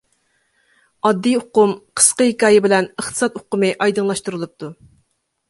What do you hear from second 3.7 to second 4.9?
ئايدىڭلاشتۇرۇلۇپتۇ.